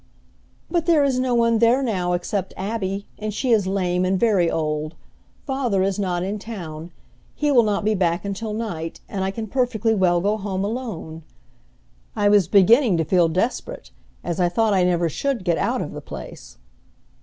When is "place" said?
16.01-16.57